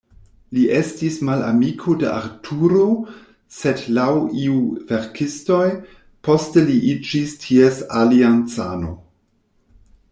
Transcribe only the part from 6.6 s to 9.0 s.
li iĝis ties aliancano.